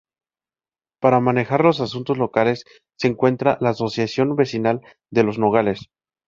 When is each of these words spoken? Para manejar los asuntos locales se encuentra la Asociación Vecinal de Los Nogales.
Para 0.99 1.19
manejar 1.19 1.63
los 1.63 1.79
asuntos 1.79 2.17
locales 2.17 2.65
se 2.97 3.07
encuentra 3.07 3.59
la 3.61 3.69
Asociación 3.69 4.35
Vecinal 4.35 4.81
de 5.11 5.21
Los 5.21 5.37
Nogales. 5.37 5.91